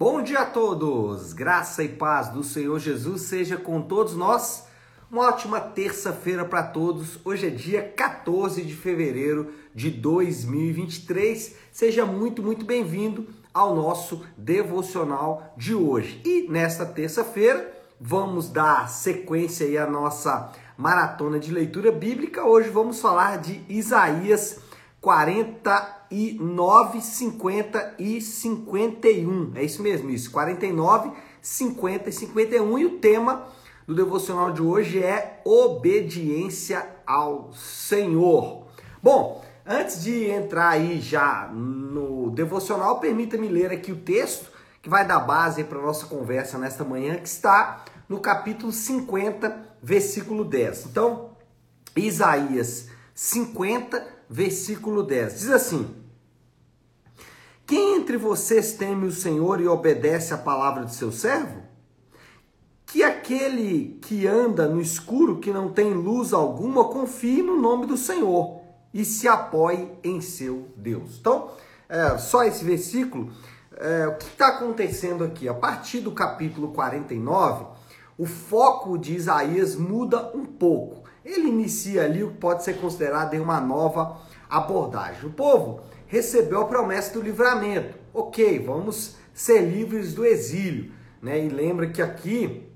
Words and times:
Bom 0.00 0.22
dia 0.22 0.42
a 0.42 0.46
todos! 0.46 1.32
Graça 1.32 1.82
e 1.82 1.88
paz 1.88 2.28
do 2.28 2.44
Senhor 2.44 2.78
Jesus 2.78 3.22
seja 3.22 3.56
com 3.56 3.82
todos 3.82 4.14
nós. 4.14 4.64
Uma 5.10 5.26
ótima 5.26 5.58
terça-feira 5.58 6.44
para 6.44 6.62
todos. 6.62 7.18
Hoje 7.24 7.48
é 7.48 7.50
dia 7.50 7.82
14 7.82 8.62
de 8.62 8.76
fevereiro 8.76 9.52
de 9.74 9.90
2023. 9.90 11.56
Seja 11.72 12.06
muito, 12.06 12.44
muito 12.44 12.64
bem-vindo 12.64 13.26
ao 13.52 13.74
nosso 13.74 14.24
devocional 14.36 15.52
de 15.56 15.74
hoje. 15.74 16.22
E 16.24 16.46
nesta 16.48 16.86
terça-feira 16.86 17.68
vamos 18.00 18.48
dar 18.48 18.88
sequência 18.88 19.66
aí 19.66 19.76
à 19.76 19.90
nossa 19.90 20.52
maratona 20.76 21.40
de 21.40 21.50
leitura 21.50 21.90
bíblica. 21.90 22.44
Hoje 22.44 22.70
vamos 22.70 23.00
falar 23.00 23.38
de 23.38 23.64
Isaías 23.68 24.60
49, 26.08 27.00
50 27.00 27.94
e 27.98 28.20
51. 28.20 29.52
É 29.54 29.62
isso 29.62 29.82
mesmo, 29.82 30.10
isso. 30.10 30.30
49, 30.30 31.12
50 31.40 32.08
e 32.08 32.12
51. 32.12 32.78
E 32.78 32.86
o 32.86 32.98
tema 32.98 33.46
do 33.86 33.94
devocional 33.94 34.52
de 34.52 34.62
hoje 34.62 35.02
é 35.02 35.40
obediência 35.44 36.86
ao 37.06 37.52
Senhor. 37.52 38.66
Bom, 39.02 39.44
antes 39.66 40.02
de 40.02 40.26
entrar 40.26 40.70
aí 40.70 41.00
já 41.00 41.48
no 41.52 42.30
devocional, 42.30 43.00
permita-me 43.00 43.48
ler 43.48 43.70
aqui 43.70 43.92
o 43.92 43.96
texto 43.96 44.50
que 44.82 44.88
vai 44.88 45.06
dar 45.06 45.20
base 45.20 45.64
para 45.64 45.78
a 45.78 45.82
nossa 45.82 46.06
conversa 46.06 46.56
nesta 46.56 46.84
manhã, 46.84 47.16
que 47.16 47.28
está 47.28 47.84
no 48.08 48.20
capítulo 48.20 48.72
50, 48.72 49.76
versículo 49.82 50.44
10. 50.44 50.86
Então, 50.86 51.30
Isaías 51.94 52.88
50, 53.14 54.17
versículo 54.28 55.02
10. 55.02 55.40
Diz 55.40 55.50
assim: 55.50 55.88
Quem 57.66 57.96
entre 57.96 58.16
vocês 58.16 58.72
teme 58.72 59.06
o 59.06 59.12
Senhor 59.12 59.60
e 59.60 59.68
obedece 59.68 60.34
à 60.34 60.38
palavra 60.38 60.84
de 60.84 60.94
seu 60.94 61.10
servo? 61.10 61.62
Que 62.86 63.02
aquele 63.02 63.98
que 64.02 64.26
anda 64.26 64.66
no 64.66 64.80
escuro, 64.80 65.38
que 65.38 65.52
não 65.52 65.70
tem 65.70 65.92
luz 65.92 66.32
alguma, 66.32 66.84
confie 66.84 67.42
no 67.42 67.60
nome 67.60 67.86
do 67.86 67.96
Senhor 67.96 68.60
e 68.92 69.04
se 69.04 69.28
apoie 69.28 69.92
em 70.02 70.20
seu 70.20 70.68
Deus. 70.76 71.18
Então, 71.20 71.50
é, 71.88 72.16
só 72.16 72.44
esse 72.44 72.64
versículo, 72.64 73.30
é, 73.76 74.06
o 74.08 74.16
que 74.16 74.24
está 74.24 74.48
acontecendo 74.48 75.22
aqui? 75.22 75.48
A 75.48 75.54
partir 75.54 76.00
do 76.00 76.12
capítulo 76.12 76.68
49, 76.68 77.66
o 78.16 78.26
foco 78.26 78.98
de 78.98 79.14
Isaías 79.14 79.76
muda 79.76 80.32
um 80.34 80.44
pouco. 80.44 81.07
Ele 81.28 81.48
inicia 81.48 82.04
ali 82.04 82.24
o 82.24 82.30
que 82.30 82.38
pode 82.38 82.64
ser 82.64 82.80
considerado 82.80 83.34
uma 83.34 83.60
nova 83.60 84.16
abordagem. 84.48 85.28
O 85.28 85.32
povo 85.32 85.80
recebeu 86.06 86.62
a 86.62 86.64
promessa 86.64 87.12
do 87.12 87.20
livramento. 87.20 87.98
Ok, 88.14 88.58
vamos 88.64 89.16
ser 89.34 89.60
livres 89.60 90.14
do 90.14 90.24
exílio. 90.24 90.90
Né? 91.20 91.44
E 91.44 91.48
lembra 91.50 91.86
que 91.88 92.00
aqui 92.00 92.66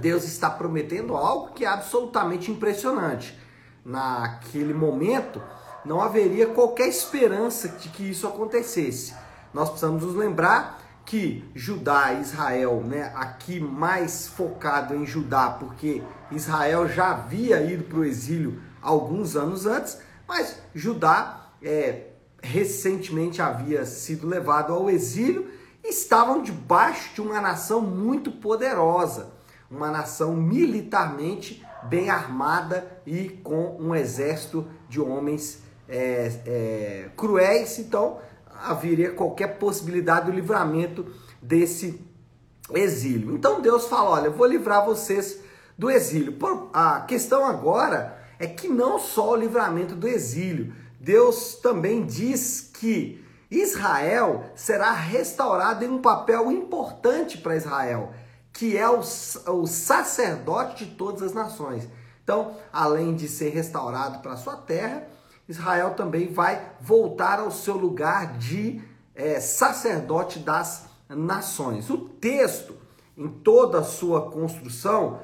Deus 0.00 0.24
está 0.24 0.48
prometendo 0.48 1.14
algo 1.14 1.52
que 1.52 1.66
é 1.66 1.68
absolutamente 1.68 2.50
impressionante. 2.50 3.38
Naquele 3.84 4.72
momento, 4.72 5.42
não 5.84 6.00
haveria 6.00 6.46
qualquer 6.46 6.88
esperança 6.88 7.68
de 7.68 7.90
que 7.90 8.08
isso 8.08 8.26
acontecesse. 8.26 9.14
Nós 9.52 9.68
precisamos 9.68 10.02
nos 10.02 10.14
lembrar 10.14 10.80
que 11.06 11.44
Judá 11.54 12.14
Israel, 12.14 12.82
né, 12.84 13.12
aqui 13.14 13.60
mais 13.60 14.26
focado 14.26 14.94
em 14.94 15.04
Judá, 15.04 15.50
porque 15.50 16.02
Israel 16.30 16.88
já 16.88 17.10
havia 17.12 17.62
ido 17.62 17.84
para 17.84 17.98
o 17.98 18.04
exílio 18.04 18.60
alguns 18.80 19.36
anos 19.36 19.66
antes, 19.66 19.98
mas 20.26 20.58
Judá 20.74 21.50
é, 21.62 22.08
recentemente 22.42 23.40
havia 23.40 23.84
sido 23.84 24.26
levado 24.26 24.72
ao 24.72 24.90
exílio 24.90 25.48
estavam 25.84 26.42
debaixo 26.42 27.14
de 27.14 27.20
uma 27.20 27.40
nação 27.40 27.80
muito 27.80 28.30
poderosa, 28.30 29.32
uma 29.70 29.90
nação 29.90 30.34
militarmente 30.34 31.64
bem 31.84 32.08
armada 32.08 33.00
e 33.06 33.28
com 33.28 33.76
um 33.78 33.94
exército 33.94 34.66
de 34.88 35.00
homens 35.00 35.62
é, 35.88 36.32
é, 36.46 37.10
cruéis. 37.16 37.78
Então, 37.78 38.18
haveria 38.62 39.12
qualquer 39.12 39.58
possibilidade 39.58 40.26
do 40.26 40.32
livramento 40.32 41.06
desse 41.40 42.00
exílio. 42.72 43.34
Então 43.34 43.60
Deus 43.60 43.86
fala: 43.86 44.10
olha, 44.10 44.26
eu 44.26 44.32
vou 44.32 44.46
livrar 44.46 44.84
vocês 44.84 45.40
do 45.76 45.90
exílio. 45.90 46.36
A 46.72 47.00
questão 47.02 47.44
agora 47.44 48.18
é 48.38 48.46
que 48.46 48.68
não 48.68 48.98
só 48.98 49.32
o 49.32 49.36
livramento 49.36 49.94
do 49.94 50.08
exílio, 50.08 50.72
Deus 51.00 51.56
também 51.56 52.04
diz 52.04 52.70
que 52.72 53.22
Israel 53.50 54.44
será 54.54 54.90
restaurado 54.92 55.84
em 55.84 55.88
um 55.88 56.00
papel 56.00 56.50
importante 56.50 57.38
para 57.38 57.56
Israel, 57.56 58.12
que 58.52 58.76
é 58.76 58.88
o, 58.88 59.00
o 59.00 59.66
sacerdote 59.66 60.84
de 60.84 60.94
todas 60.94 61.22
as 61.22 61.32
nações. 61.32 61.88
Então, 62.22 62.56
além 62.72 63.14
de 63.14 63.28
ser 63.28 63.50
restaurado 63.50 64.20
para 64.20 64.36
sua 64.36 64.56
terra, 64.56 65.06
Israel 65.48 65.94
também 65.94 66.32
vai 66.32 66.72
voltar 66.80 67.38
ao 67.38 67.50
seu 67.50 67.76
lugar 67.76 68.38
de 68.38 68.80
é, 69.14 69.40
sacerdote 69.40 70.38
das 70.38 70.88
nações. 71.08 71.90
O 71.90 71.98
texto, 71.98 72.74
em 73.16 73.28
toda 73.28 73.78
a 73.78 73.84
sua 73.84 74.30
construção, 74.30 75.20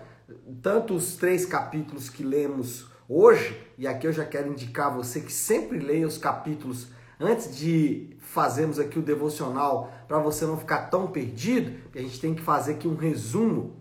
tanto 0.63 0.95
os 0.95 1.17
três 1.17 1.45
capítulos 1.45 2.09
que 2.09 2.23
lemos 2.23 2.87
hoje, 3.09 3.61
e 3.77 3.87
aqui 3.89 4.07
eu 4.07 4.13
já 4.13 4.25
quero 4.25 4.49
indicar 4.49 4.89
a 4.89 4.97
você 4.97 5.21
que 5.21 5.33
sempre 5.33 5.79
leia 5.79 6.07
os 6.07 6.19
capítulos 6.19 6.89
antes 7.19 7.57
de 7.57 8.17
fazermos 8.21 8.79
aqui 8.79 8.99
o 8.99 9.03
devocional, 9.03 9.93
para 10.07 10.19
você 10.19 10.47
não 10.47 10.57
ficar 10.57 10.83
tão 10.89 11.09
perdido, 11.09 11.79
a 11.95 11.99
gente 11.99 12.21
tem 12.21 12.35
que 12.35 12.43
fazer 12.43 12.73
aqui 12.73 12.89
um 12.89 12.97
resumo 12.97 13.77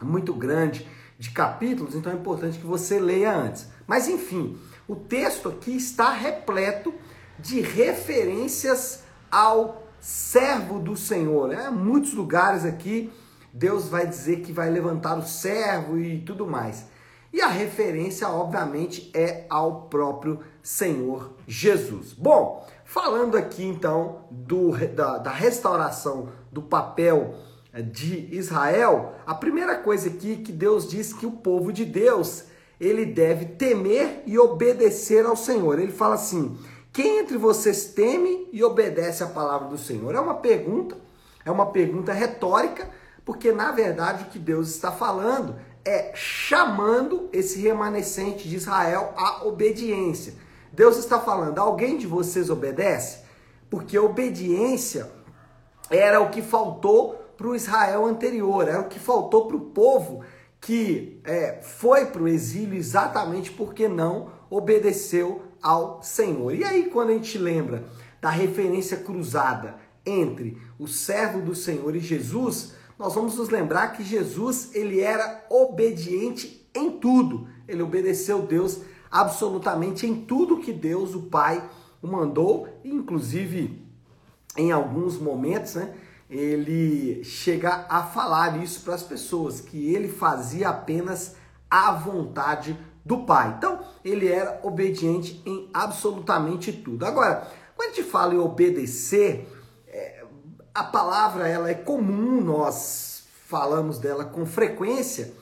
muito 0.00 0.32
grande 0.32 0.86
de 1.18 1.30
capítulos, 1.30 1.94
então 1.94 2.12
é 2.12 2.14
importante 2.14 2.58
que 2.58 2.66
você 2.66 3.00
leia 3.00 3.36
antes. 3.36 3.68
Mas 3.86 4.08
enfim, 4.08 4.56
o 4.88 4.96
texto 4.96 5.50
aqui 5.50 5.76
está 5.76 6.10
repleto 6.10 6.94
de 7.38 7.60
referências 7.60 9.04
ao 9.30 9.86
servo 10.00 10.78
do 10.78 10.96
Senhor. 10.96 11.48
Né? 11.48 11.68
Muitos 11.70 12.14
lugares 12.14 12.64
aqui 12.64 13.12
Deus 13.52 13.88
vai 13.88 14.06
dizer 14.06 14.40
que 14.40 14.52
vai 14.52 14.70
levantar 14.70 15.18
o 15.18 15.26
servo 15.26 15.98
e 15.98 16.20
tudo 16.20 16.46
mais. 16.46 16.86
E 17.32 17.42
a 17.42 17.48
referência, 17.48 18.28
obviamente, 18.28 19.10
é 19.14 19.44
ao 19.50 19.82
próprio 19.82 20.40
Senhor 20.62 21.34
Jesus. 21.46 22.14
Bom, 22.14 22.66
falando 22.84 23.36
aqui 23.36 23.64
então 23.64 24.24
do, 24.30 24.72
da, 24.94 25.18
da 25.18 25.30
restauração 25.30 26.30
do 26.50 26.62
papel 26.62 27.34
de 27.92 28.34
Israel, 28.34 29.14
a 29.26 29.34
primeira 29.34 29.76
coisa 29.76 30.08
aqui 30.08 30.38
que 30.38 30.52
Deus 30.52 30.88
diz 30.88 31.12
que 31.12 31.26
o 31.26 31.32
povo 31.32 31.70
de 31.70 31.84
Deus 31.84 32.44
ele 32.80 33.04
deve 33.04 33.44
temer 33.44 34.22
e 34.26 34.38
obedecer 34.38 35.26
ao 35.26 35.36
Senhor. 35.36 35.78
Ele 35.78 35.92
fala 35.92 36.14
assim: 36.14 36.56
quem 36.92 37.18
entre 37.18 37.36
vocês 37.36 37.86
teme 37.86 38.48
e 38.52 38.62
obedece 38.62 39.22
à 39.22 39.26
palavra 39.26 39.68
do 39.68 39.78
Senhor? 39.78 40.14
É 40.14 40.20
uma 40.20 40.34
pergunta, 40.34 40.96
é 41.44 41.50
uma 41.50 41.66
pergunta 41.66 42.12
retórica, 42.12 42.88
porque 43.24 43.52
na 43.52 43.72
verdade 43.72 44.24
o 44.24 44.26
que 44.26 44.38
Deus 44.38 44.68
está 44.68 44.92
falando 44.92 45.56
é 45.84 46.12
chamando 46.14 47.28
esse 47.32 47.60
remanescente 47.60 48.48
de 48.48 48.56
Israel 48.56 49.12
à 49.16 49.44
obediência. 49.44 50.34
Deus 50.72 50.96
está 50.98 51.18
falando: 51.18 51.58
alguém 51.58 51.96
de 51.96 52.06
vocês 52.06 52.50
obedece? 52.50 53.20
Porque 53.68 53.98
obediência 53.98 55.10
era 55.90 56.20
o 56.20 56.30
que 56.30 56.42
faltou 56.42 57.14
para 57.36 57.46
o 57.48 57.54
Israel 57.54 58.04
anterior, 58.06 58.68
era 58.68 58.80
o 58.80 58.88
que 58.88 58.98
faltou 58.98 59.46
para 59.46 59.56
o 59.56 59.60
povo 59.60 60.24
que 60.60 61.20
é, 61.24 61.60
foi 61.62 62.06
para 62.06 62.22
o 62.22 62.28
exílio 62.28 62.76
exatamente 62.76 63.50
porque 63.50 63.88
não 63.88 64.30
obedeceu 64.50 65.42
ao 65.62 66.02
Senhor. 66.02 66.54
E 66.54 66.64
aí, 66.64 66.90
quando 66.90 67.10
a 67.10 67.14
gente 67.14 67.38
lembra 67.38 67.84
da 68.20 68.30
referência 68.30 68.96
cruzada 68.96 69.76
entre 70.04 70.60
o 70.78 70.86
servo 70.86 71.40
do 71.40 71.54
Senhor 71.54 71.94
e 71.94 72.00
Jesus, 72.00 72.74
nós 72.98 73.14
vamos 73.14 73.36
nos 73.36 73.48
lembrar 73.48 73.92
que 73.92 74.02
Jesus 74.02 74.74
ele 74.74 75.00
era 75.00 75.44
obediente 75.48 76.68
em 76.74 76.90
tudo. 76.98 77.48
Ele 77.66 77.82
obedeceu 77.82 78.42
Deus 78.42 78.80
absolutamente 79.10 80.06
em 80.06 80.22
tudo 80.24 80.58
que 80.58 80.72
Deus, 80.72 81.14
o 81.14 81.22
Pai, 81.22 81.62
o 82.02 82.06
mandou, 82.06 82.68
inclusive 82.84 83.86
em 84.56 84.72
alguns 84.72 85.18
momentos, 85.18 85.74
né? 85.74 85.94
Ele 86.30 87.24
chega 87.24 87.86
a 87.88 88.02
falar 88.02 88.62
isso 88.62 88.82
para 88.82 88.94
as 88.94 89.02
pessoas, 89.02 89.60
que 89.60 89.94
ele 89.94 90.08
fazia 90.08 90.68
apenas 90.68 91.36
a 91.70 91.92
vontade 91.92 92.78
do 93.04 93.24
Pai. 93.24 93.54
Então, 93.56 93.80
ele 94.04 94.28
era 94.28 94.60
obediente 94.62 95.42
em 95.46 95.68
absolutamente 95.72 96.72
tudo. 96.72 97.06
Agora, 97.06 97.48
quando 97.74 97.92
a 97.92 97.94
gente 97.94 98.06
fala 98.06 98.34
em 98.34 98.38
obedecer, 98.38 99.48
é, 99.86 100.24
a 100.74 100.84
palavra 100.84 101.48
ela 101.48 101.70
é 101.70 101.74
comum, 101.74 102.40
nós 102.40 103.24
falamos 103.46 103.98
dela 103.98 104.26
com 104.26 104.44
frequência, 104.44 105.32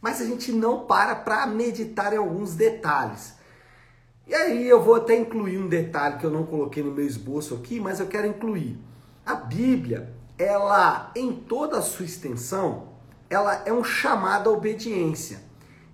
mas 0.00 0.20
a 0.20 0.24
gente 0.24 0.50
não 0.50 0.84
para 0.84 1.14
para 1.14 1.46
meditar 1.46 2.12
em 2.12 2.16
alguns 2.16 2.56
detalhes. 2.56 3.34
E 4.26 4.34
aí 4.34 4.68
eu 4.68 4.82
vou 4.82 4.96
até 4.96 5.16
incluir 5.16 5.58
um 5.58 5.68
detalhe 5.68 6.18
que 6.18 6.24
eu 6.24 6.30
não 6.30 6.44
coloquei 6.44 6.82
no 6.82 6.90
meu 6.90 7.06
esboço 7.06 7.54
aqui, 7.54 7.78
mas 7.78 8.00
eu 8.00 8.06
quero 8.06 8.26
incluir. 8.26 8.78
A 9.24 9.34
Bíblia, 9.34 10.12
ela, 10.42 11.12
em 11.14 11.32
toda 11.32 11.78
a 11.78 11.82
sua 11.82 12.04
extensão, 12.04 12.88
ela 13.30 13.62
é 13.64 13.72
um 13.72 13.84
chamado 13.84 14.50
à 14.50 14.52
obediência. 14.52 15.40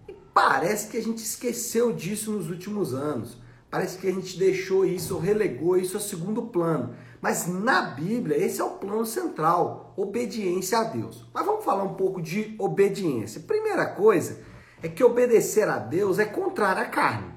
E 0.08 0.14
parece 0.32 0.88
que 0.88 0.96
a 0.96 1.02
gente 1.02 1.18
esqueceu 1.18 1.92
disso 1.92 2.32
nos 2.32 2.48
últimos 2.50 2.94
anos. 2.94 3.36
Parece 3.70 3.98
que 3.98 4.08
a 4.08 4.12
gente 4.12 4.38
deixou 4.38 4.86
isso 4.86 5.14
ou 5.14 5.20
relegou 5.20 5.76
isso 5.76 5.96
a 5.96 6.00
segundo 6.00 6.42
plano. 6.44 6.94
Mas 7.20 7.46
na 7.46 7.82
Bíblia, 7.82 8.38
esse 8.38 8.60
é 8.60 8.64
o 8.64 8.70
plano 8.70 9.04
central: 9.04 9.92
obediência 9.96 10.78
a 10.78 10.84
Deus. 10.84 11.26
Mas 11.34 11.44
vamos 11.44 11.64
falar 11.64 11.84
um 11.84 11.94
pouco 11.94 12.22
de 12.22 12.56
obediência. 12.58 13.42
Primeira 13.42 13.86
coisa 13.86 14.40
é 14.82 14.88
que 14.88 15.04
obedecer 15.04 15.68
a 15.68 15.78
Deus 15.78 16.18
é 16.18 16.24
contrário 16.24 16.82
à 16.82 16.86
carne. 16.86 17.34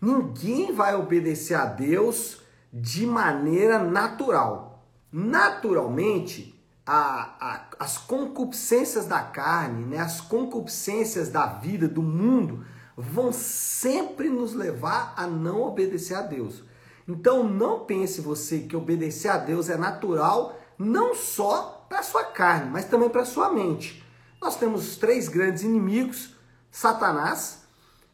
Ninguém 0.00 0.72
vai 0.72 0.94
obedecer 0.94 1.54
a 1.54 1.66
Deus 1.66 2.40
de 2.72 3.06
maneira 3.06 3.78
natural. 3.78 4.69
Naturalmente, 5.12 6.54
a, 6.86 7.34
a, 7.40 7.66
as 7.78 7.98
concupiscências 7.98 9.06
da 9.06 9.22
carne, 9.22 9.84
né, 9.84 9.98
as 9.98 10.20
concupiscências 10.20 11.28
da 11.28 11.46
vida, 11.46 11.86
do 11.88 12.02
mundo, 12.02 12.64
vão 12.96 13.32
sempre 13.32 14.28
nos 14.28 14.54
levar 14.54 15.14
a 15.16 15.26
não 15.26 15.62
obedecer 15.62 16.14
a 16.14 16.22
Deus. 16.22 16.62
Então 17.08 17.42
não 17.42 17.80
pense 17.80 18.20
você 18.20 18.60
que 18.60 18.76
obedecer 18.76 19.28
a 19.28 19.36
Deus 19.36 19.68
é 19.68 19.76
natural, 19.76 20.58
não 20.78 21.14
só 21.14 21.86
para 21.88 22.02
sua 22.02 22.24
carne, 22.24 22.70
mas 22.70 22.84
também 22.84 23.08
para 23.08 23.24
sua 23.24 23.52
mente. 23.52 24.04
Nós 24.40 24.56
temos 24.56 24.96
três 24.96 25.28
grandes 25.28 25.62
inimigos: 25.62 26.34
Satanás, 26.70 27.64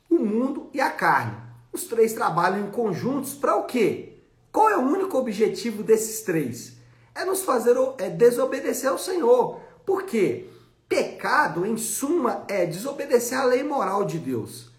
o 0.09 0.19
mundo 0.19 0.71
e 0.73 0.81
a 0.81 0.91
carne. 0.91 1.37
Os 1.73 1.85
três 1.85 2.15
trabalham 2.15 2.67
em 2.67 2.71
conjuntos 2.71 3.35
para 3.35 3.57
o 3.57 3.65
quê? 3.65 4.19
Qual 4.51 4.71
é 4.71 4.77
o 4.77 4.81
único 4.81 5.19
objetivo 5.19 5.83
desses 5.83 6.23
três? 6.23 6.76
É 7.17 7.25
nos 7.25 7.43
fazer 7.43 7.75
é 7.97 8.11
desobedecer 8.11 8.91
ao 8.91 8.99
Senhor. 8.99 9.59
Por 9.87 10.03
quê? 10.03 10.51
Pecado, 10.87 11.65
em 11.65 11.79
suma, 11.79 12.45
é 12.47 12.67
desobedecer 12.67 13.39
à 13.39 13.45
lei 13.45 13.65
moral 13.65 14.05
de 14.05 14.19
Deus. 14.19 14.71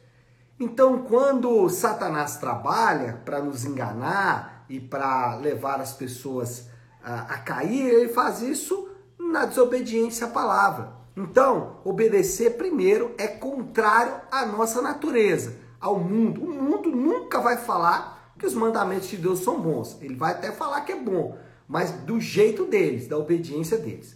Então, 0.60 1.00
quando 1.00 1.68
Satanás 1.68 2.38
trabalha 2.38 3.22
para 3.26 3.42
nos 3.42 3.66
enganar 3.66 4.66
e 4.70 4.80
para 4.80 5.36
levar 5.38 5.82
as 5.82 5.94
pessoas 5.94 6.68
a, 7.04 7.22
a 7.22 7.38
cair, 7.40 7.90
ele 7.90 8.10
faz 8.10 8.44
isso 8.44 8.88
na 9.20 9.46
desobediência 9.46 10.28
à 10.28 10.30
palavra. 10.30 10.94
Então, 11.16 11.78
obedecer 11.84 12.56
primeiro 12.56 13.16
é 13.18 13.28
contrário 13.28 14.14
à 14.32 14.46
nossa 14.46 14.80
natureza, 14.80 15.56
ao 15.82 15.98
mundo. 15.98 16.44
O 16.44 16.54
mundo 16.54 16.92
nunca 16.92 17.40
vai 17.40 17.58
falar 17.58 18.34
que 18.38 18.46
os 18.46 18.54
mandamentos 18.54 19.08
de 19.08 19.18
Deus 19.18 19.40
são 19.40 19.60
bons. 19.60 19.98
Ele 20.02 20.16
vai 20.16 20.34
até 20.34 20.52
falar 20.52 20.82
que 20.82 20.92
é 20.92 20.96
bom, 20.96 21.36
mas 21.68 21.92
do 21.92 22.20
jeito 22.20 22.66
deles, 22.66 23.08
da 23.08 23.18
obediência 23.18 23.78
deles. 23.78 24.16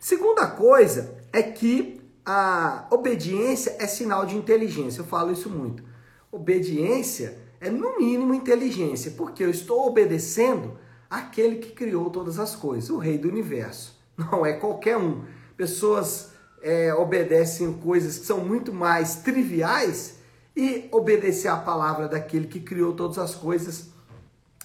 Segunda 0.00 0.46
coisa 0.46 1.16
é 1.32 1.42
que 1.42 2.00
a 2.24 2.86
obediência 2.90 3.76
é 3.78 3.86
sinal 3.86 4.26
de 4.26 4.36
inteligência. 4.36 5.00
Eu 5.00 5.06
falo 5.06 5.32
isso 5.32 5.48
muito. 5.48 5.82
Obediência 6.30 7.38
é, 7.60 7.70
no 7.70 7.98
mínimo, 7.98 8.34
inteligência, 8.34 9.12
porque 9.16 9.44
eu 9.44 9.50
estou 9.50 9.86
obedecendo 9.86 10.78
aquele 11.08 11.56
que 11.56 11.70
criou 11.72 12.10
todas 12.10 12.38
as 12.38 12.54
coisas, 12.54 12.90
o 12.90 12.98
Rei 12.98 13.16
do 13.16 13.28
Universo. 13.28 13.98
Não 14.16 14.44
é 14.44 14.52
qualquer 14.54 14.96
um. 14.96 15.24
Pessoas 15.56 16.32
é, 16.60 16.92
obedecem 16.94 17.72
coisas 17.72 18.18
que 18.18 18.26
são 18.26 18.44
muito 18.44 18.72
mais 18.72 19.16
triviais 19.16 20.18
e 20.56 20.88
obedecer 20.92 21.48
a 21.48 21.56
palavra 21.56 22.08
daquele 22.08 22.46
que 22.46 22.60
criou 22.60 22.92
todas 22.92 23.18
as 23.18 23.34
coisas 23.34 23.90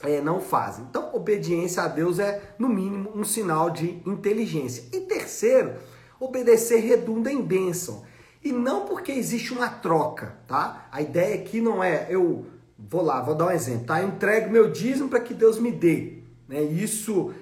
é, 0.03 0.21
não 0.21 0.41
fazem. 0.41 0.85
Então, 0.89 1.09
obediência 1.13 1.81
a 1.81 1.87
Deus 1.87 2.19
é, 2.19 2.53
no 2.59 2.67
mínimo, 2.67 3.11
um 3.15 3.23
sinal 3.23 3.69
de 3.69 4.01
inteligência. 4.05 4.83
E 4.91 4.99
terceiro, 5.01 5.73
obedecer 6.19 6.79
redunda 6.79 7.31
em 7.31 7.41
bênção. 7.41 8.03
E 8.43 8.51
não 8.51 8.85
porque 8.85 9.13
existe 9.13 9.53
uma 9.53 9.69
troca, 9.69 10.37
tá? 10.45 10.87
A 10.91 11.01
ideia 11.01 11.35
aqui 11.35 11.61
não 11.61 11.81
é 11.81 12.07
eu 12.09 12.45
vou 12.77 13.01
lá, 13.01 13.21
vou 13.21 13.33
dar 13.33 13.47
um 13.47 13.51
exemplo, 13.51 13.85
tá? 13.85 14.01
Eu 14.01 14.09
entrego 14.09 14.51
meu 14.51 14.69
dízimo 14.69 15.07
para 15.07 15.21
que 15.21 15.33
Deus 15.33 15.57
me 15.57 15.71
dê, 15.71 16.19
né? 16.47 16.61
Isso 16.61 17.33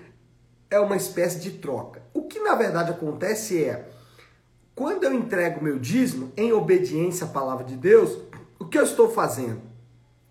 é 0.70 0.80
uma 0.80 0.96
espécie 0.96 1.40
de 1.40 1.52
troca. 1.52 2.04
O 2.14 2.24
que 2.24 2.40
na 2.40 2.54
verdade 2.54 2.92
acontece 2.92 3.64
é 3.64 3.90
quando 4.76 5.04
eu 5.04 5.14
entrego 5.14 5.64
meu 5.64 5.80
dízimo 5.80 6.32
em 6.38 6.54
obediência 6.54 7.26
à 7.26 7.30
palavra 7.30 7.66
de 7.66 7.76
Deus, 7.76 8.20
o 8.60 8.66
que 8.66 8.78
eu 8.78 8.84
estou 8.84 9.10
fazendo? 9.10 9.62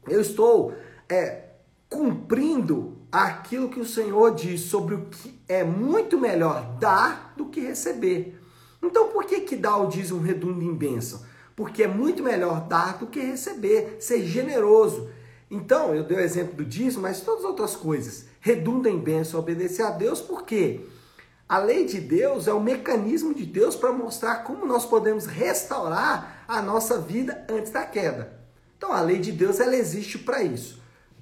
Eu 0.09 0.21
estou 0.21 0.73
é, 1.09 1.50
cumprindo 1.91 2.97
aquilo 3.11 3.69
que 3.69 3.81
o 3.81 3.85
Senhor 3.85 4.35
diz 4.35 4.61
sobre 4.63 4.95
o 4.95 5.07
que 5.07 5.43
é 5.49 5.65
muito 5.65 6.19
melhor 6.19 6.79
dar 6.79 7.35
do 7.37 7.47
que 7.47 7.61
receber. 7.61 8.41
Então 8.81 9.09
por 9.09 9.25
que 9.25 9.41
que 9.41 9.57
dar 9.57 9.77
o 9.79 9.89
dízimo 9.89 10.23
redunda 10.23 10.65
em 10.65 10.75
bênção? 10.75 11.21
Porque 11.57 11.83
é 11.83 11.89
muito 11.89 12.23
melhor 12.23 12.67
dar 12.69 12.97
do 12.99 13.09
que 13.09 13.21
receber, 13.21 13.97
ser 14.01 14.25
generoso. 14.25 15.11
Então, 15.51 15.93
eu 15.93 16.05
dei 16.05 16.17
o 16.17 16.21
exemplo 16.21 16.55
do 16.55 16.65
dízimo, 16.65 17.03
mas 17.03 17.21
todas 17.23 17.45
as 17.45 17.51
outras 17.51 17.75
coisas 17.75 18.27
redunda 18.41 18.89
em 18.89 18.99
bênção, 18.99 19.41
obedecer 19.41 19.83
a 19.83 19.91
Deus, 19.91 20.21
por 20.21 20.45
quê? 20.45 20.87
A 21.49 21.59
lei 21.59 21.85
de 21.85 22.01
Deus 22.01 22.47
é 22.47 22.53
o 22.53 22.63
mecanismo 22.63 23.35
de 23.35 23.45
Deus 23.45 23.75
para 23.75 23.93
mostrar 23.93 24.45
como 24.45 24.65
nós 24.65 24.87
podemos 24.87 25.27
restaurar 25.27 26.45
a 26.47 26.63
nossa 26.63 27.01
vida 27.01 27.45
antes 27.51 27.73
da 27.73 27.85
queda. 27.85 28.41
Então, 28.79 28.93
a 28.93 29.01
lei 29.01 29.19
de 29.19 29.33
Deus 29.33 29.59
ela 29.59 29.75
existe 29.75 30.17
para 30.17 30.45
isso. 30.45 30.80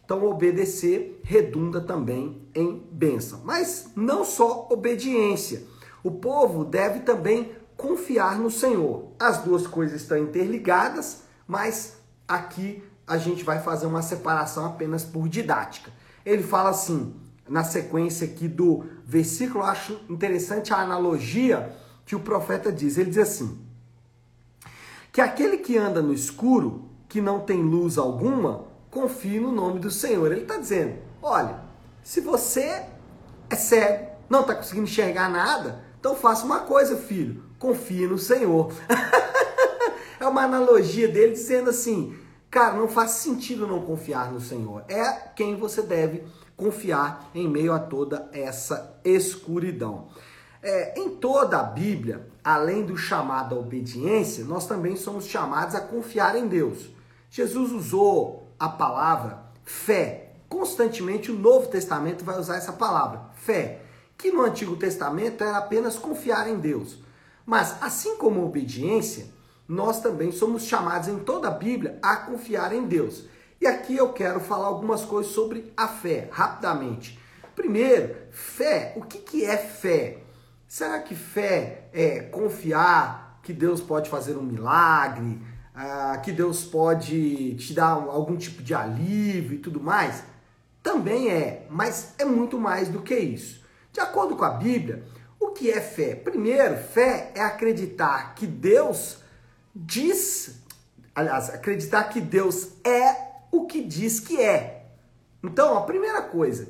Então, 0.08 0.24
obedecer 0.24 1.20
redunda 1.22 1.82
também 1.82 2.40
em 2.54 2.82
bênção. 2.90 3.42
Mas 3.44 3.90
não 3.94 4.24
só 4.24 4.66
obediência. 4.70 5.64
O 6.02 6.12
povo 6.12 6.64
deve 6.64 7.00
também 7.00 7.52
confiar 7.76 8.38
no 8.38 8.50
Senhor. 8.50 9.12
As 9.20 9.42
duas 9.42 9.66
coisas 9.66 10.00
estão 10.00 10.16
interligadas, 10.16 11.24
mas 11.46 11.98
aqui 12.26 12.82
a 13.06 13.18
gente 13.18 13.44
vai 13.44 13.60
fazer 13.60 13.84
uma 13.84 14.00
separação 14.00 14.64
apenas 14.64 15.04
por 15.04 15.28
didática. 15.28 15.92
Ele 16.24 16.42
fala 16.42 16.70
assim, 16.70 17.14
na 17.46 17.62
sequência 17.62 18.26
aqui 18.26 18.48
do 18.48 18.86
versículo, 19.04 19.62
eu 19.62 19.68
acho 19.68 20.00
interessante 20.08 20.72
a 20.72 20.78
analogia 20.78 21.76
que 22.06 22.16
o 22.16 22.20
profeta 22.20 22.72
diz. 22.72 22.96
Ele 22.96 23.10
diz 23.10 23.18
assim: 23.18 23.58
que 25.12 25.20
aquele 25.20 25.58
que 25.58 25.76
anda 25.76 26.00
no 26.00 26.14
escuro, 26.14 26.88
que 27.10 27.20
não 27.20 27.40
tem 27.40 27.60
luz 27.60 27.98
alguma, 27.98 28.67
confie 28.90 29.40
no 29.40 29.52
nome 29.52 29.78
do 29.78 29.90
Senhor. 29.90 30.30
Ele 30.30 30.42
está 30.42 30.56
dizendo: 30.56 30.98
olha, 31.22 31.60
se 32.02 32.20
você 32.20 32.84
é 33.50 33.56
cego, 33.56 34.08
não 34.28 34.40
está 34.40 34.54
conseguindo 34.54 34.84
enxergar 34.84 35.28
nada, 35.28 35.84
então 35.98 36.14
faça 36.14 36.44
uma 36.44 36.60
coisa, 36.60 36.96
filho, 36.96 37.42
confie 37.58 38.06
no 38.06 38.18
Senhor. 38.18 38.72
é 40.20 40.26
uma 40.26 40.42
analogia 40.42 41.08
dele 41.08 41.32
dizendo 41.32 41.70
assim, 41.70 42.16
cara, 42.50 42.76
não 42.76 42.88
faz 42.88 43.12
sentido 43.12 43.66
não 43.66 43.82
confiar 43.82 44.32
no 44.32 44.40
Senhor. 44.40 44.84
É 44.88 45.12
quem 45.34 45.56
você 45.56 45.82
deve 45.82 46.24
confiar 46.56 47.30
em 47.34 47.48
meio 47.48 47.72
a 47.72 47.78
toda 47.78 48.28
essa 48.32 49.00
escuridão. 49.04 50.08
É, 50.60 50.98
em 50.98 51.10
toda 51.10 51.60
a 51.60 51.62
Bíblia, 51.62 52.28
além 52.42 52.84
do 52.84 52.96
chamado 52.96 53.54
à 53.54 53.58
obediência, 53.58 54.44
nós 54.44 54.66
também 54.66 54.96
somos 54.96 55.26
chamados 55.26 55.74
a 55.74 55.80
confiar 55.80 56.36
em 56.36 56.48
Deus. 56.48 56.90
Jesus 57.30 57.70
usou 57.70 58.37
a 58.58 58.68
palavra 58.68 59.44
fé. 59.64 60.32
Constantemente 60.48 61.30
o 61.30 61.38
Novo 61.38 61.68
Testamento 61.68 62.24
vai 62.24 62.38
usar 62.38 62.56
essa 62.56 62.72
palavra, 62.72 63.30
fé 63.34 63.82
que 64.18 64.32
no 64.32 64.42
Antigo 64.42 64.76
Testamento 64.76 65.44
era 65.44 65.56
apenas 65.56 65.96
confiar 65.96 66.50
em 66.50 66.58
Deus. 66.58 66.98
Mas, 67.46 67.80
assim 67.80 68.16
como 68.16 68.44
obediência, 68.44 69.26
nós 69.66 70.00
também 70.00 70.32
somos 70.32 70.64
chamados 70.64 71.08
em 71.08 71.20
toda 71.20 71.46
a 71.46 71.52
Bíblia 71.52 71.98
a 72.02 72.16
confiar 72.16 72.74
em 72.74 72.84
Deus. 72.84 73.26
E 73.60 73.66
aqui 73.66 73.96
eu 73.96 74.12
quero 74.12 74.40
falar 74.40 74.66
algumas 74.66 75.04
coisas 75.04 75.32
sobre 75.32 75.72
a 75.76 75.86
fé, 75.86 76.28
rapidamente. 76.32 77.18
Primeiro, 77.54 78.16
fé. 78.30 78.92
O 78.96 79.02
que, 79.02 79.18
que 79.18 79.44
é 79.44 79.56
fé? 79.56 80.18
Será 80.66 80.98
que 80.98 81.14
fé 81.14 81.88
é 81.92 82.20
confiar 82.20 83.40
que 83.42 83.52
Deus 83.52 83.80
pode 83.80 84.10
fazer 84.10 84.36
um 84.36 84.42
milagre, 84.42 85.40
ah, 85.80 86.18
que 86.18 86.32
Deus 86.32 86.64
pode 86.64 87.54
te 87.54 87.72
dar 87.72 87.92
algum 87.92 88.36
tipo 88.36 88.64
de 88.64 88.74
alívio 88.74 89.54
e 89.54 89.58
tudo 89.58 89.80
mais? 89.80 90.24
Também 90.82 91.30
é, 91.30 91.66
mas 91.70 92.14
é 92.18 92.24
muito 92.24 92.58
mais 92.58 92.88
do 92.88 93.00
que 93.00 93.16
isso. 93.16 93.64
De 93.92 94.00
acordo 94.00 94.34
com 94.34 94.44
a 94.44 94.50
Bíblia, 94.50 95.04
o 95.38 95.50
que 95.50 95.70
é 95.70 95.80
fé? 95.80 96.16
Primeiro, 96.16 96.76
fé 96.76 97.30
é 97.32 97.40
acreditar 97.42 98.34
que 98.34 98.44
Deus 98.44 99.18
diz, 99.72 100.60
aliás, 101.14 101.48
acreditar 101.48 102.04
que 102.04 102.20
Deus 102.20 102.72
é 102.84 103.44
o 103.52 103.64
que 103.64 103.80
diz 103.80 104.18
que 104.18 104.40
é. 104.40 104.86
Então, 105.44 105.78
a 105.78 105.82
primeira 105.82 106.22
coisa, 106.22 106.68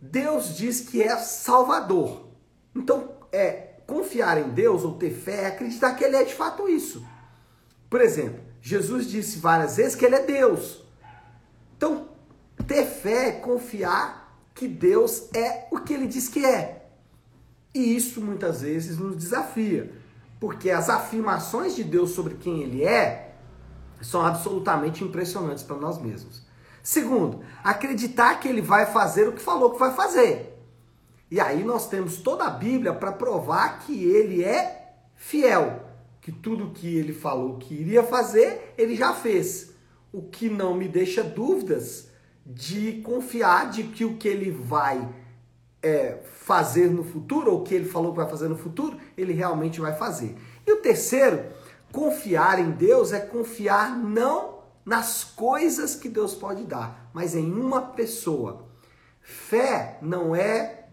Deus 0.00 0.56
diz 0.56 0.80
que 0.80 1.02
é 1.02 1.16
Salvador. 1.16 2.28
Então, 2.72 3.10
é 3.32 3.74
confiar 3.88 4.38
em 4.38 4.50
Deus 4.50 4.84
ou 4.84 4.94
ter 4.94 5.10
fé 5.10 5.42
é 5.42 5.46
acreditar 5.46 5.94
que 5.94 6.04
ele 6.04 6.14
é 6.14 6.22
de 6.22 6.34
fato 6.34 6.68
isso. 6.68 7.04
Por 7.88 8.00
exemplo, 8.00 8.40
Jesus 8.60 9.08
disse 9.08 9.38
várias 9.38 9.76
vezes 9.76 9.94
que 9.94 10.04
ele 10.04 10.16
é 10.16 10.22
Deus. 10.22 10.84
Então, 11.76 12.08
ter 12.66 12.84
fé 12.84 13.28
é 13.28 13.32
confiar 13.32 14.40
que 14.54 14.66
Deus 14.66 15.28
é 15.34 15.68
o 15.70 15.78
que 15.78 15.92
ele 15.92 16.06
diz 16.06 16.28
que 16.28 16.44
é. 16.44 16.88
E 17.74 17.94
isso 17.94 18.20
muitas 18.20 18.62
vezes 18.62 18.98
nos 18.98 19.16
desafia, 19.16 19.92
porque 20.40 20.70
as 20.70 20.88
afirmações 20.88 21.76
de 21.76 21.84
Deus 21.84 22.10
sobre 22.10 22.34
quem 22.36 22.62
ele 22.62 22.82
é 22.82 23.34
são 24.00 24.24
absolutamente 24.24 25.04
impressionantes 25.04 25.62
para 25.62 25.76
nós 25.76 26.00
mesmos. 26.00 26.44
Segundo, 26.82 27.40
acreditar 27.62 28.40
que 28.40 28.48
ele 28.48 28.62
vai 28.62 28.86
fazer 28.86 29.28
o 29.28 29.32
que 29.32 29.42
falou 29.42 29.72
que 29.72 29.78
vai 29.78 29.92
fazer. 29.92 30.56
E 31.30 31.40
aí 31.40 31.64
nós 31.64 31.88
temos 31.88 32.18
toda 32.18 32.44
a 32.44 32.50
Bíblia 32.50 32.94
para 32.94 33.12
provar 33.12 33.80
que 33.80 34.04
ele 34.04 34.44
é 34.44 34.94
fiel, 35.16 35.85
que 36.26 36.32
tudo 36.32 36.72
que 36.72 36.96
ele 36.96 37.12
falou 37.12 37.56
que 37.56 37.72
iria 37.72 38.02
fazer, 38.02 38.74
ele 38.76 38.96
já 38.96 39.14
fez. 39.14 39.70
O 40.12 40.20
que 40.20 40.48
não 40.48 40.74
me 40.74 40.88
deixa 40.88 41.22
dúvidas 41.22 42.08
de 42.44 43.00
confiar 43.02 43.70
de 43.70 43.84
que 43.84 44.04
o 44.04 44.16
que 44.16 44.26
ele 44.26 44.50
vai 44.50 45.08
é, 45.80 46.18
fazer 46.40 46.90
no 46.90 47.04
futuro, 47.04 47.52
ou 47.52 47.60
o 47.60 47.62
que 47.62 47.72
ele 47.72 47.84
falou 47.84 48.10
que 48.10 48.16
vai 48.16 48.28
fazer 48.28 48.48
no 48.48 48.58
futuro, 48.58 48.98
ele 49.16 49.32
realmente 49.32 49.80
vai 49.80 49.94
fazer. 49.94 50.36
E 50.66 50.72
o 50.72 50.78
terceiro, 50.78 51.44
confiar 51.92 52.58
em 52.58 52.72
Deus 52.72 53.12
é 53.12 53.20
confiar 53.20 53.96
não 53.96 54.62
nas 54.84 55.22
coisas 55.22 55.94
que 55.94 56.08
Deus 56.08 56.34
pode 56.34 56.64
dar, 56.64 57.08
mas 57.14 57.36
em 57.36 57.52
uma 57.52 57.80
pessoa. 57.80 58.66
Fé 59.20 59.96
não 60.02 60.34
é 60.34 60.88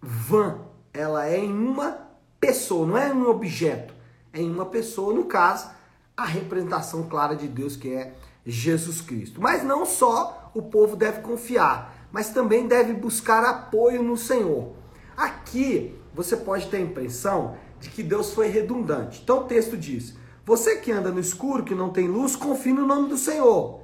vã, 0.00 0.58
ela 0.92 1.28
é 1.28 1.38
em 1.38 1.52
uma 1.52 2.08
pessoa, 2.40 2.84
não 2.84 2.98
é 2.98 3.10
em 3.10 3.12
um 3.12 3.28
objeto, 3.30 3.91
em 4.34 4.50
uma 4.50 4.66
pessoa, 4.66 5.14
no 5.14 5.24
caso, 5.24 5.70
a 6.16 6.24
representação 6.24 7.04
clara 7.08 7.34
de 7.34 7.48
Deus 7.48 7.76
que 7.76 7.92
é 7.92 8.14
Jesus 8.46 9.00
Cristo. 9.00 9.40
Mas 9.40 9.62
não 9.62 9.86
só 9.86 10.50
o 10.54 10.62
povo 10.62 10.96
deve 10.96 11.20
confiar, 11.20 12.08
mas 12.10 12.30
também 12.30 12.66
deve 12.66 12.92
buscar 12.92 13.44
apoio 13.44 14.02
no 14.02 14.16
Senhor. 14.16 14.72
Aqui 15.16 15.98
você 16.14 16.36
pode 16.36 16.66
ter 16.66 16.78
a 16.78 16.80
impressão 16.80 17.56
de 17.80 17.90
que 17.90 18.02
Deus 18.02 18.32
foi 18.32 18.48
redundante. 18.48 19.20
Então 19.22 19.40
o 19.40 19.44
texto 19.44 19.76
diz: 19.76 20.14
Você 20.44 20.76
que 20.76 20.92
anda 20.92 21.10
no 21.10 21.20
escuro, 21.20 21.64
que 21.64 21.74
não 21.74 21.90
tem 21.90 22.08
luz, 22.08 22.36
confie 22.36 22.72
no 22.72 22.86
nome 22.86 23.08
do 23.08 23.16
Senhor 23.16 23.80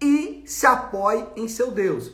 e 0.00 0.42
se 0.46 0.66
apoie 0.66 1.26
em 1.36 1.48
seu 1.48 1.70
Deus. 1.70 2.12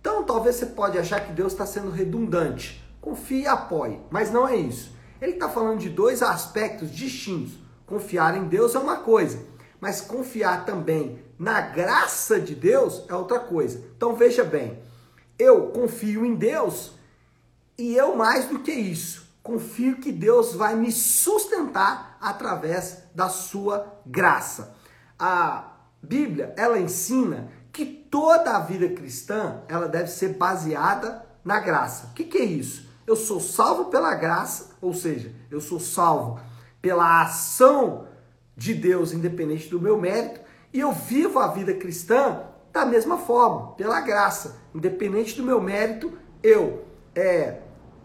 Então 0.00 0.22
talvez 0.22 0.56
você 0.56 0.66
pode 0.66 0.98
achar 0.98 1.20
que 1.20 1.32
Deus 1.32 1.52
está 1.52 1.64
sendo 1.64 1.90
redundante. 1.90 2.82
Confie 3.00 3.42
e 3.42 3.46
apoie, 3.46 4.00
mas 4.10 4.30
não 4.30 4.46
é 4.48 4.56
isso. 4.56 4.93
Ele 5.20 5.32
está 5.32 5.48
falando 5.48 5.78
de 5.78 5.88
dois 5.88 6.22
aspectos 6.22 6.90
distintos. 6.90 7.54
Confiar 7.86 8.36
em 8.36 8.44
Deus 8.44 8.74
é 8.74 8.78
uma 8.78 8.96
coisa, 8.96 9.44
mas 9.80 10.00
confiar 10.00 10.64
também 10.64 11.22
na 11.38 11.60
graça 11.60 12.40
de 12.40 12.54
Deus 12.54 13.04
é 13.08 13.14
outra 13.14 13.38
coisa. 13.38 13.84
Então 13.96 14.14
veja 14.14 14.42
bem, 14.42 14.82
eu 15.38 15.68
confio 15.68 16.24
em 16.24 16.34
Deus 16.34 16.92
e 17.76 17.94
eu 17.94 18.16
mais 18.16 18.46
do 18.46 18.60
que 18.60 18.72
isso, 18.72 19.28
confio 19.42 19.96
que 19.96 20.12
Deus 20.12 20.54
vai 20.54 20.74
me 20.76 20.90
sustentar 20.92 22.16
através 22.20 23.02
da 23.14 23.28
sua 23.28 24.00
graça. 24.06 24.74
A 25.18 25.72
Bíblia, 26.02 26.54
ela 26.56 26.78
ensina 26.78 27.50
que 27.72 27.84
toda 27.84 28.56
a 28.56 28.60
vida 28.60 28.88
cristã, 28.90 29.62
ela 29.68 29.88
deve 29.88 30.08
ser 30.08 30.34
baseada 30.34 31.26
na 31.44 31.58
graça. 31.58 32.06
O 32.06 32.14
que, 32.14 32.24
que 32.24 32.38
é 32.38 32.44
isso? 32.44 32.88
Eu 33.06 33.16
sou 33.16 33.40
salvo 33.40 33.86
pela 33.86 34.14
graça, 34.14 34.73
ou 34.84 34.92
seja, 34.92 35.32
eu 35.50 35.60
sou 35.60 35.80
salvo 35.80 36.40
pela 36.80 37.22
ação 37.22 38.06
de 38.56 38.74
Deus, 38.74 39.12
independente 39.12 39.68
do 39.68 39.80
meu 39.80 39.98
mérito, 39.98 40.40
e 40.72 40.80
eu 40.80 40.92
vivo 40.92 41.38
a 41.38 41.48
vida 41.48 41.72
cristã 41.74 42.42
da 42.72 42.84
mesma 42.84 43.16
forma, 43.16 43.72
pela 43.72 44.00
graça, 44.00 44.58
independente 44.74 45.36
do 45.36 45.42
meu 45.42 45.60
mérito, 45.60 46.12
eu 46.42 46.84
é, 47.14 47.60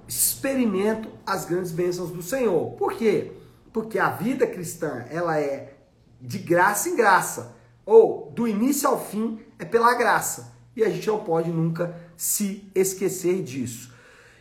experimento 0.07 1.09
as 1.25 1.45
grandes 1.45 1.71
bênçãos 1.71 2.11
do 2.11 2.21
Senhor. 2.21 2.71
Por 2.73 2.93
quê? 2.93 3.31
Porque 3.73 3.99
a 3.99 4.09
vida 4.09 4.47
cristã 4.47 5.05
ela 5.09 5.39
é 5.39 5.73
de 6.21 6.37
graça 6.37 6.87
em 6.87 6.95
graça, 6.95 7.55
ou 7.85 8.31
do 8.31 8.47
início 8.47 8.87
ao 8.87 9.03
fim 9.03 9.39
é 9.57 9.65
pela 9.65 9.95
graça, 9.95 10.53
e 10.75 10.83
a 10.83 10.89
gente 10.89 11.07
não 11.07 11.19
pode 11.23 11.49
nunca 11.49 11.95
se 12.15 12.69
esquecer 12.75 13.41
disso. 13.43 13.93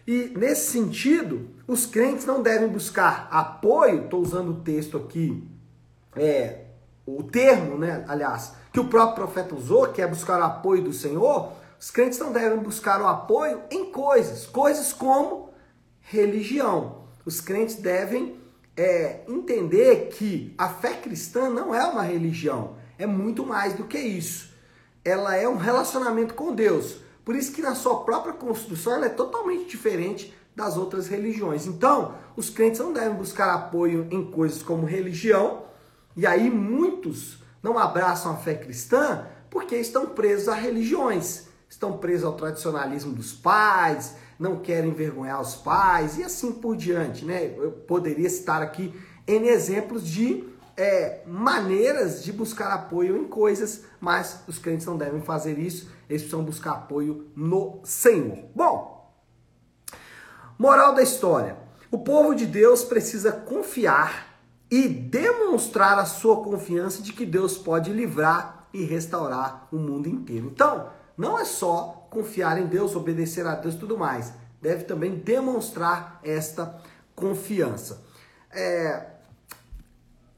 E 0.09 0.33
nesse 0.35 0.71
sentido, 0.71 1.51
os 1.67 1.85
crentes 1.85 2.25
não 2.25 2.41
devem 2.41 2.67
buscar 2.67 3.29
apoio, 3.31 4.05
estou 4.05 4.23
usando 4.23 4.53
o 4.53 4.61
texto 4.63 4.97
aqui, 4.97 5.47
é, 6.17 6.65
o 7.05 7.23
termo, 7.23 7.77
né, 7.77 8.07
aliás, 8.09 8.55
que 8.73 8.81
o 8.81 8.89
próprio 8.89 9.27
profeta 9.27 9.55
usou, 9.55 9.87
que 9.89 10.01
é 10.01 10.07
buscar 10.07 10.41
o 10.41 10.45
apoio 10.45 10.83
do 10.83 10.95
Senhor, 10.95 11.53
os 11.79 11.91
crentes 11.91 12.19
não 12.19 12.33
devem 12.33 12.59
buscar 12.59 13.03
o 13.03 13.07
apoio 13.07 13.61
em 13.71 13.93
coisas, 13.93 14.47
coisas 14.47 14.95
como 14.95 15.51
religião. 16.01 17.05
Os 17.27 17.43
crentes 17.43 17.75
devem 17.75 18.41
é, 18.75 19.25
entender 19.29 20.09
que 20.09 20.55
a 20.57 20.71
fé 20.71 20.95
cristã 20.95 21.51
não 21.51 21.75
é 21.75 21.85
uma 21.85 22.03
religião, 22.03 22.77
é 22.99 23.07
muito 23.07 23.45
mais 23.45 23.75
do 23.75 23.85
que 23.85 23.99
isso. 23.99 24.55
Ela 25.05 25.37
é 25.37 25.47
um 25.47 25.59
relacionamento 25.59 26.33
com 26.33 26.55
Deus. 26.55 26.97
Por 27.29 27.37
isso 27.37 27.53
que 27.53 27.61
na 27.61 27.75
sua 27.75 28.05
própria 28.05 28.33
construção 28.33 28.95
ela 28.95 29.05
é 29.05 29.11
totalmente 29.11 29.69
diferente 29.69 30.35
das 30.57 30.79
outras 30.79 31.09
religiões. 31.09 31.67
Então, 31.67 32.15
os 32.35 32.49
crentes 32.49 32.81
não 32.81 32.91
devem 32.91 33.13
buscar 33.19 33.53
apoio 33.53 34.09
em 34.11 34.31
coisas 34.31 34.63
como 34.63 34.87
religião, 34.87 35.65
e 36.17 36.27
aí 36.27 36.49
muitos 36.49 37.43
não 37.63 37.79
abraçam 37.79 38.33
a 38.33 38.37
fé 38.37 38.55
cristã 38.55 39.27
porque 39.51 39.77
estão 39.77 40.07
presos 40.07 40.49
a 40.49 40.55
religiões, 40.55 41.49
estão 41.69 41.99
presos 41.99 42.25
ao 42.25 42.33
tradicionalismo 42.33 43.13
dos 43.13 43.35
pais, 43.35 44.15
não 44.39 44.61
querem 44.61 44.89
envergonhar 44.89 45.39
os 45.39 45.55
pais 45.55 46.17
e 46.17 46.25
assim 46.25 46.51
por 46.51 46.79
diante, 46.79 47.27
né? 47.27 47.55
Eu 47.59 47.73
poderia 47.73 48.31
citar 48.31 48.63
aqui 48.63 48.91
N 49.27 49.47
exemplos 49.47 50.03
de 50.03 50.49
é, 50.79 51.23
maneiras 51.27 52.23
de 52.23 52.33
buscar 52.33 52.73
apoio 52.73 53.17
em 53.17 53.25
coisas, 53.25 53.83
mas 54.01 54.45
os 54.47 54.61
crentes 54.61 54.87
não 54.87 54.97
devem 54.97 55.21
fazer 55.21 55.59
isso, 55.59 55.91
eles 56.09 56.23
precisam 56.23 56.45
buscar 56.45 56.71
apoio 56.71 57.27
no 57.35 57.81
Senhor. 57.83 58.45
Bom, 58.55 59.13
moral 60.57 60.95
da 60.95 61.03
história: 61.03 61.57
o 61.91 61.99
povo 61.99 62.33
de 62.33 62.47
Deus 62.47 62.85
precisa 62.85 63.33
confiar 63.33 64.39
e 64.71 64.87
demonstrar 64.87 65.99
a 65.99 66.05
sua 66.05 66.45
confiança 66.45 67.03
de 67.03 67.13
que 67.13 67.27
Deus 67.27 67.59
pode 67.59 67.93
livrar 67.93 68.69
e 68.73 68.85
restaurar 68.85 69.67
o 69.73 69.77
mundo 69.77 70.09
inteiro. 70.09 70.47
Então, 70.47 70.91
não 71.17 71.37
é 71.37 71.45
só 71.45 72.07
confiar 72.09 72.57
em 72.57 72.67
Deus, 72.67 72.95
obedecer 72.95 73.45
a 73.45 73.57
Deus 73.57 73.75
e 73.75 73.79
tudo 73.79 73.99
mais, 73.99 74.33
deve 74.63 74.85
também 74.85 75.17
demonstrar 75.17 76.21
esta 76.23 76.81
confiança. 77.17 78.07
É, 78.53 79.18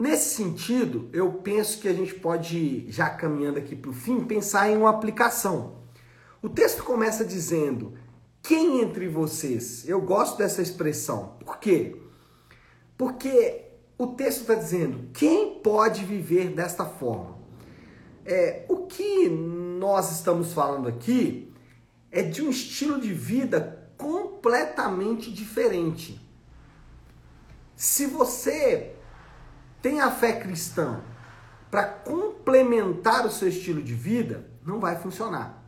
Nesse 0.01 0.35
sentido, 0.35 1.11
eu 1.13 1.31
penso 1.31 1.79
que 1.79 1.87
a 1.87 1.93
gente 1.93 2.15
pode, 2.15 2.91
já 2.91 3.11
caminhando 3.11 3.59
aqui 3.59 3.77
para 3.77 3.91
o 3.91 3.93
fim, 3.93 4.25
pensar 4.25 4.71
em 4.71 4.79
uma 4.79 4.89
aplicação. 4.89 5.75
O 6.41 6.49
texto 6.49 6.83
começa 6.83 7.23
dizendo: 7.23 7.93
quem 8.43 8.81
entre 8.81 9.07
vocês? 9.09 9.87
Eu 9.87 10.01
gosto 10.01 10.39
dessa 10.39 10.63
expressão. 10.63 11.37
Por 11.45 11.59
quê? 11.59 12.01
Porque 12.97 13.67
o 13.99 14.07
texto 14.07 14.41
está 14.41 14.55
dizendo: 14.55 15.11
quem 15.13 15.61
pode 15.61 16.03
viver 16.03 16.49
desta 16.49 16.87
forma? 16.87 17.37
É, 18.25 18.65
o 18.71 18.87
que 18.87 19.29
nós 19.29 20.13
estamos 20.13 20.55
falando 20.55 20.89
aqui 20.89 21.53
é 22.11 22.23
de 22.23 22.41
um 22.41 22.49
estilo 22.49 22.99
de 22.99 23.13
vida 23.13 23.87
completamente 23.99 25.31
diferente. 25.31 26.27
Se 27.77 28.07
você 28.07 28.95
tem 29.83 30.01
a 30.01 30.11
fé 30.11 30.33
cristã 30.33 31.01
para 31.71 31.85
complementar 31.85 33.25
o 33.25 33.31
seu 33.31 33.49
estilo 33.49 33.83
de 33.83 33.95
vida, 33.95 34.47
não 34.65 34.81
vai 34.81 34.97
funcionar. 34.97 35.63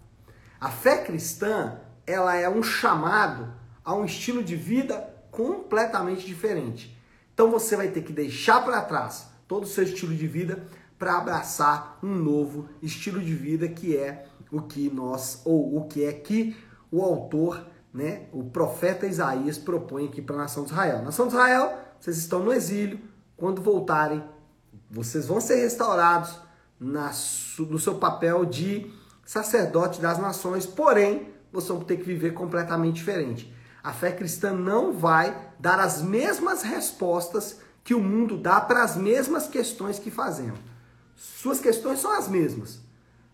A 0.61 0.69
fé 0.69 0.99
cristã, 1.05 1.81
ela 2.07 2.37
é 2.37 2.49
um 2.49 2.63
chamado 2.63 3.53
a 3.85 3.95
um 3.95 4.05
estilo 4.05 4.43
de 4.43 4.57
vida 4.57 5.13
completamente 5.31 6.27
diferente. 6.27 6.97
Então 7.35 7.51
você 7.51 7.77
vai 7.77 7.89
ter 7.89 8.03
que 8.03 8.13
deixar 8.13 8.65
para 8.65 8.83
trás 8.83 9.29
todo 9.49 9.65
o 9.65 9.67
seu 9.67 9.85
estilo 9.85 10.15
de 10.15 10.27
vida 10.27 10.67
para 10.99 11.19
abraçar 11.19 11.99
um 12.03 12.15
novo 12.15 12.69
estilo 12.81 13.21
de 13.21 13.35
vida 13.35 13.69
que 13.69 13.97
é 13.97 14.27
o 14.51 14.61
que 14.63 14.91
nós 14.91 15.41
ou 15.45 15.77
o 15.79 15.89
que 15.89 16.05
é 16.05 16.13
que 16.13 16.57
o 16.91 17.03
autor, 17.03 17.67
né, 17.93 18.27
o 18.33 18.45
profeta 18.45 19.07
Isaías 19.07 19.57
propõe 19.57 20.07
aqui 20.07 20.21
para 20.21 20.37
a 20.37 20.41
nação 20.41 20.65
de 20.65 20.71
Israel. 20.71 21.03
Nação 21.03 21.27
de 21.27 21.33
Israel, 21.33 21.79
vocês 21.99 22.19
estão 22.19 22.45
no 22.45 22.53
exílio, 22.53 23.01
quando 23.37 23.63
voltarem, 23.63 24.23
vocês 24.91 25.27
vão 25.27 25.41
ser 25.41 25.57
restaurados 25.57 26.39
na, 26.79 27.11
no 27.59 27.79
seu 27.79 27.95
papel 27.97 28.45
de 28.45 28.91
sacerdote 29.25 30.01
das 30.01 30.19
nações, 30.19 30.67
porém, 30.67 31.33
vocês 31.53 31.69
vão 31.69 31.85
ter 31.85 31.97
que 31.97 32.05
viver 32.05 32.33
completamente 32.33 32.97
diferente. 32.97 33.55
A 33.83 33.93
fé 33.93 34.13
cristã 34.13 34.53
não 34.53 34.93
vai 34.93 35.53
dar 35.59 35.81
as 35.81 36.03
mesmas 36.03 36.63
respostas 36.63 37.59
que 37.83 37.95
o 37.95 38.01
mundo 38.01 38.37
dá 38.37 38.61
para 38.61 38.83
as 38.83 38.97
mesmas 38.97 39.49
questões 39.49 39.99
que 39.99 40.11
fazemos. 40.11 40.59
Suas 41.17 41.61
questões 41.61 42.01
são 42.01 42.13
as 42.13 42.29
mesmas, 42.29 42.81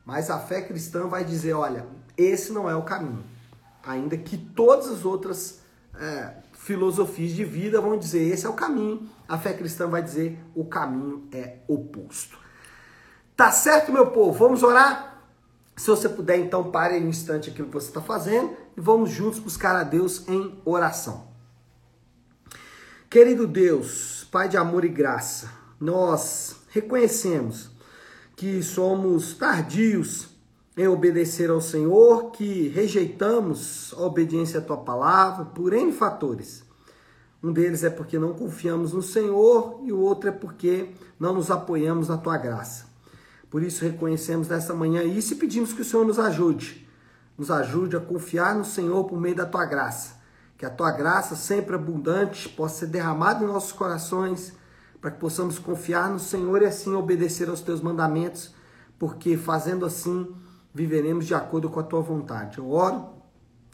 mas 0.04 0.30
a 0.30 0.38
fé 0.38 0.62
cristã 0.62 1.06
vai 1.06 1.24
dizer: 1.24 1.52
olha, 1.52 1.86
esse 2.16 2.52
não 2.52 2.68
é 2.68 2.74
o 2.74 2.82
caminho. 2.82 3.24
Ainda 3.82 4.16
que 4.16 4.36
todas 4.36 4.88
as 4.88 5.04
outras 5.04 5.60
é, 5.94 6.34
filosofias 6.58 7.32
de 7.32 7.44
vida 7.44 7.80
vão 7.80 7.96
dizer 7.96 8.20
esse 8.30 8.44
é 8.44 8.48
o 8.48 8.52
caminho, 8.52 9.08
a 9.26 9.38
fé 9.38 9.54
cristã 9.54 9.86
vai 9.86 10.02
dizer 10.02 10.38
o 10.54 10.64
caminho 10.64 11.26
é 11.32 11.58
oposto. 11.68 12.36
Tá 13.34 13.50
certo, 13.52 13.92
meu 13.92 14.08
povo? 14.08 14.36
Vamos 14.36 14.62
orar? 14.62 15.22
Se 15.76 15.86
você 15.86 16.08
puder, 16.08 16.36
então 16.38 16.72
pare 16.72 16.98
um 16.98 17.08
instante 17.08 17.48
aquilo 17.48 17.68
que 17.68 17.74
você 17.74 17.86
está 17.86 18.02
fazendo 18.02 18.56
e 18.76 18.80
vamos 18.80 19.10
juntos 19.10 19.38
buscar 19.38 19.76
a 19.76 19.84
Deus 19.84 20.28
em 20.28 20.60
oração. 20.64 21.28
Querido 23.08 23.46
Deus, 23.46 24.26
Pai 24.30 24.48
de 24.48 24.56
amor 24.56 24.84
e 24.84 24.88
graça, 24.88 25.50
nós 25.80 26.56
reconhecemos 26.70 27.70
que 28.36 28.62
somos 28.62 29.32
tardios 29.34 30.28
em 30.78 30.86
obedecer 30.86 31.50
ao 31.50 31.60
Senhor, 31.60 32.30
que 32.30 32.68
rejeitamos 32.68 33.92
a 33.98 34.02
obediência 34.02 34.60
à 34.60 34.62
tua 34.62 34.76
palavra 34.76 35.44
por 35.44 35.72
N 35.72 35.90
fatores. 35.92 36.62
Um 37.42 37.52
deles 37.52 37.82
é 37.82 37.90
porque 37.90 38.16
não 38.16 38.32
confiamos 38.32 38.92
no 38.92 39.02
Senhor 39.02 39.80
e 39.82 39.92
o 39.92 39.98
outro 39.98 40.28
é 40.28 40.32
porque 40.32 40.90
não 41.18 41.34
nos 41.34 41.50
apoiamos 41.50 42.06
na 42.06 42.16
tua 42.16 42.38
graça. 42.38 42.86
Por 43.50 43.60
isso 43.60 43.84
reconhecemos 43.84 44.46
nessa 44.46 44.72
manhã 44.72 45.02
isso 45.02 45.32
e 45.32 45.36
pedimos 45.36 45.72
que 45.72 45.82
o 45.82 45.84
Senhor 45.84 46.06
nos 46.06 46.18
ajude. 46.18 46.88
Nos 47.36 47.50
ajude 47.50 47.96
a 47.96 48.00
confiar 48.00 48.54
no 48.54 48.64
Senhor 48.64 49.02
por 49.02 49.20
meio 49.20 49.34
da 49.34 49.46
tua 49.46 49.64
graça. 49.64 50.14
Que 50.56 50.64
a 50.64 50.70
tua 50.70 50.92
graça, 50.92 51.34
sempre 51.34 51.74
abundante, 51.74 52.48
possa 52.50 52.80
ser 52.80 52.86
derramada 52.86 53.42
em 53.42 53.48
nossos 53.48 53.72
corações, 53.72 54.52
para 55.00 55.10
que 55.10 55.18
possamos 55.18 55.58
confiar 55.58 56.08
no 56.08 56.20
Senhor 56.20 56.62
e 56.62 56.66
assim 56.66 56.94
obedecer 56.94 57.48
aos 57.48 57.60
teus 57.60 57.80
mandamentos, 57.80 58.54
porque 58.96 59.36
fazendo 59.36 59.84
assim 59.84 60.32
viveremos 60.74 61.26
de 61.26 61.34
acordo 61.34 61.68
com 61.68 61.80
a 61.80 61.82
tua 61.82 62.00
vontade. 62.00 62.58
Eu 62.58 62.70
oro 62.70 63.08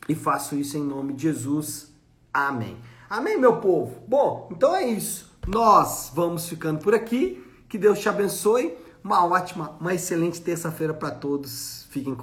e 0.08 0.14
faço 0.14 0.54
isso 0.56 0.76
em 0.76 0.82
nome 0.82 1.12
de 1.12 1.22
Jesus. 1.22 1.92
Amém. 2.32 2.76
Amém, 3.08 3.38
meu 3.38 3.60
povo? 3.60 4.02
Bom, 4.08 4.48
então 4.50 4.74
é 4.74 4.84
isso. 4.84 5.32
Nós 5.46 6.10
vamos 6.14 6.48
ficando 6.48 6.80
por 6.80 6.94
aqui. 6.94 7.44
Que 7.68 7.78
Deus 7.78 7.98
te 7.98 8.08
abençoe. 8.08 8.76
Uma 9.02 9.24
ótima, 9.26 9.76
uma 9.80 9.94
excelente 9.94 10.40
terça-feira 10.40 10.94
para 10.94 11.10
todos. 11.10 11.86
Fiquem 11.90 12.14
com. 12.14 12.22